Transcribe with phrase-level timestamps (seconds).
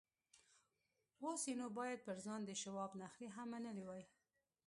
[1.23, 4.03] اوس يې نو بايد پر ځان د شواب نخرې هم منلې وای.